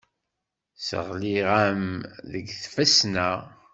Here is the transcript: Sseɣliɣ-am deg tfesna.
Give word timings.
Sseɣliɣ-am 0.77 1.83
deg 2.31 2.47
tfesna. 2.63 3.29